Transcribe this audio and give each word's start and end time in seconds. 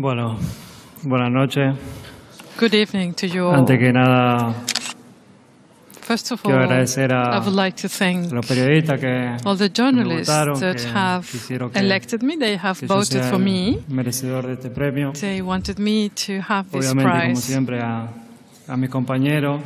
Bueno, 0.00 0.38
buenas 1.02 1.32
noches. 1.32 1.74
Good 2.56 2.72
evening 2.72 3.14
to 3.14 3.26
you 3.26 3.46
all. 3.48 3.56
Antes 3.56 3.80
que 3.80 3.92
nada, 3.92 4.54
First 6.02 6.30
of 6.30 6.40
all, 6.44 6.52
quiero 6.52 6.64
agradecer 6.66 7.12
a 7.12 7.36
I 7.36 7.40
would 7.40 7.56
like 7.56 7.76
to 7.82 7.88
thank 7.88 8.30
a 8.30 8.34
los 8.36 8.46
periodistas 8.46 9.00
que 9.00 9.36
all 9.44 9.56
the 9.58 9.64
me 9.64 9.70
journalists 9.74 10.28
votaron, 10.28 10.60
that 10.60 10.76
que 10.76 10.86
have 10.86 11.26
que, 11.48 11.80
elected 11.80 12.22
me. 12.22 12.36
They 12.36 12.56
have 12.56 12.78
voted 12.86 13.24
for 13.24 13.40
me. 13.40 13.80
merecedor 13.88 14.46
de 14.46 14.52
este 14.52 14.70
premio. 14.70 15.14
They 15.14 15.42
wanted 15.42 15.80
me 15.80 16.10
to 16.10 16.34
have 16.48 16.70
this 16.70 16.92
Obviamente, 16.92 17.22
como 17.22 17.36
siempre, 17.40 17.80
a, 17.80 18.08
a 18.68 18.76
mis 18.76 18.90
compañeros, 18.90 19.60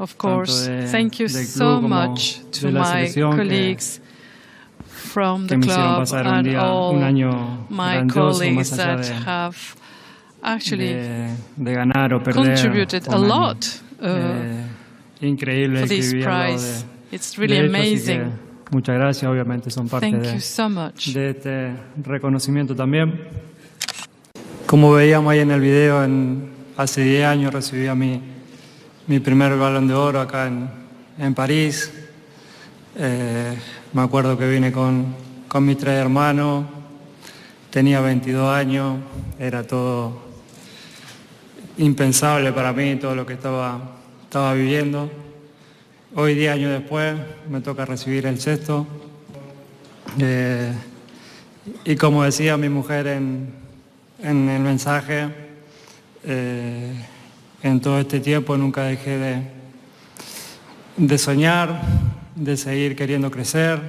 Of 0.00 0.16
course, 0.16 0.70
de- 0.70 0.88
thank 0.88 1.18
you 1.20 1.28
so 1.28 1.82
much 1.82 2.40
to 2.62 2.70
my 2.70 3.12
colleagues 3.14 4.00
from 5.16 5.46
the 5.46 5.56
club 5.56 6.06
and 6.12 6.46
día, 6.46 6.60
all 6.60 6.92
my 7.70 8.04
colleagues 8.06 8.70
that 8.76 9.00
de, 9.00 9.14
have 9.24 9.56
actually 10.42 10.92
de, 10.92 11.36
de 11.56 11.72
perder. 12.20 12.34
contributed 12.34 13.08
a 13.08 13.16
lot 13.16 13.80
uh, 14.02 14.06
eh, 14.06 14.64
increíble 15.22 15.80
for 15.80 15.88
this 15.88 16.12
prize. 16.12 16.84
It's 17.10 17.38
really 17.38 17.56
amazing. 17.56 18.30
muchas 18.70 18.94
gracias, 18.98 19.24
obviamente 19.24 19.70
son 19.70 19.88
parte 19.88 20.12
de, 20.12 20.38
so 20.40 20.68
de 21.14 21.30
este 21.30 21.72
reconocimiento 22.04 22.76
también. 22.76 23.18
Como 24.66 24.92
veíamos 24.92 25.32
ahí 25.32 25.38
en 25.38 25.50
el 25.50 25.60
video, 25.60 26.04
en, 26.04 26.50
hace 26.76 27.00
10 27.04 27.24
años 27.24 27.54
recibí 27.54 27.86
a 27.86 27.94
mi, 27.94 28.20
mi 29.06 29.18
primer 29.20 29.56
balón 29.56 29.88
de 29.88 29.94
oro 29.94 30.20
acá 30.20 30.46
en, 30.46 30.68
en 31.18 31.34
París. 31.34 31.90
Eh, 32.98 33.54
me 33.92 34.00
acuerdo 34.00 34.38
que 34.38 34.48
vine 34.48 34.72
con, 34.72 35.14
con 35.48 35.66
mis 35.66 35.76
tres 35.76 35.96
hermanos, 35.96 36.64
tenía 37.68 38.00
22 38.00 38.48
años, 38.48 38.96
era 39.38 39.66
todo 39.66 40.22
impensable 41.76 42.54
para 42.54 42.72
mí, 42.72 42.96
todo 42.96 43.14
lo 43.14 43.26
que 43.26 43.34
estaba, 43.34 43.98
estaba 44.22 44.54
viviendo. 44.54 45.10
Hoy, 46.14 46.34
10 46.36 46.54
años 46.54 46.70
después, 46.70 47.14
me 47.50 47.60
toca 47.60 47.84
recibir 47.84 48.24
el 48.24 48.40
sexto. 48.40 48.86
Eh, 50.18 50.72
y 51.84 51.96
como 51.96 52.22
decía 52.24 52.56
mi 52.56 52.70
mujer 52.70 53.08
en, 53.08 53.50
en 54.22 54.48
el 54.48 54.62
mensaje, 54.62 55.28
eh, 56.24 56.94
en 57.62 57.80
todo 57.80 58.00
este 58.00 58.20
tiempo 58.20 58.56
nunca 58.56 58.84
dejé 58.84 59.18
de, 59.18 59.42
de 60.96 61.18
soñar, 61.18 61.82
de 62.36 62.56
seguir 62.56 62.94
queriendo 62.94 63.30
crecer, 63.30 63.80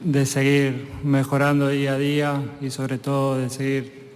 de 0.00 0.24
seguir 0.24 0.88
mejorando 1.02 1.68
día 1.68 1.94
a 1.94 1.98
día 1.98 2.42
y 2.60 2.70
sobre 2.70 2.98
todo 2.98 3.38
de 3.38 3.50
seguir 3.50 4.12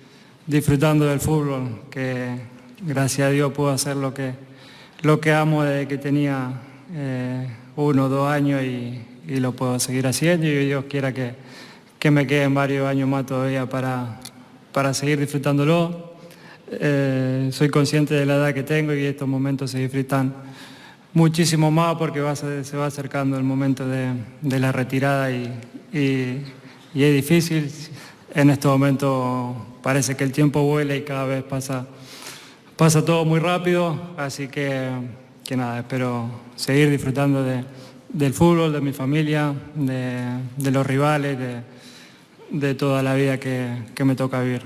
disfrutando 0.47 1.05
del 1.05 1.21
fútbol, 1.21 1.83
que 1.91 2.41
gracias 2.81 3.29
a 3.29 3.31
Dios 3.31 3.53
puedo 3.53 3.71
hacer 3.71 3.97
lo 3.97 4.15
que, 4.15 4.33
lo 5.03 5.21
que 5.21 5.33
amo 5.33 5.65
desde 5.65 5.89
que 5.89 5.99
tenía 5.99 6.53
eh, 6.95 7.49
uno 7.77 8.05
o 8.05 8.09
dos 8.09 8.31
años 8.31 8.63
y, 8.63 9.03
y 9.27 9.41
lo 9.41 9.53
puedo 9.53 9.79
seguir 9.81 10.07
haciendo 10.07 10.47
y 10.47 10.67
Dios 10.67 10.85
quiera 10.89 11.13
que, 11.13 11.35
que 11.99 12.11
me 12.11 12.27
queden 12.27 12.55
varios 12.55 12.87
años 12.87 13.09
más 13.09 13.27
todavía 13.27 13.69
para, 13.69 14.21
para 14.73 14.95
seguir 14.95 15.19
disfrutándolo. 15.19 16.15
Eh, 16.71 17.49
soy 17.51 17.69
consciente 17.69 18.15
de 18.15 18.27
la 18.27 18.37
edad 18.37 18.55
que 18.55 18.63
tengo 18.63 18.95
y 18.95 19.05
estos 19.05 19.27
momentos 19.27 19.73
se 19.73 19.79
disfrutan 19.81 20.35
muchísimo 21.15 21.71
más 21.71 21.97
porque 21.97 22.21
se 22.35 22.77
va 22.77 22.87
acercando 22.87 23.37
el 23.37 23.45
momento 23.45 23.87
de, 23.87 24.15
la 24.43 24.73
retirada 24.73 25.31
y, 25.31 25.53
es 25.93 27.15
difícil. 27.15 27.71
En 28.35 28.51
este 28.51 28.69
momento 28.69 29.79
parece 29.83 30.17
que 30.17 30.25
el 30.25 30.33
tiempo 30.33 30.63
vuela 30.63 30.95
y 30.95 31.03
cada 31.03 31.25
vez 31.25 31.43
pasa, 31.43 31.87
pasa 32.77 33.05
todo 33.05 33.25
muy 33.25 33.41
rápido, 33.41 33.99
así 34.17 34.49
que, 34.49 34.91
que 35.45 35.57
nada, 35.57 35.79
espero 35.79 36.29
seguir 36.57 36.91
disfrutando 36.91 37.43
de- 37.43 37.65
del 38.11 38.33
fútbol, 38.33 38.73
de 38.73 38.81
mi 38.81 38.93
familia, 38.93 39.55
de, 39.75 40.71
los 40.71 40.87
rivales, 40.87 41.39
de, 42.51 42.75
toda 42.75 43.03
la 43.03 43.15
vida 43.15 43.39
que 43.39 44.05
me 44.05 44.15
toca 44.15 44.41
vivir. 44.41 44.63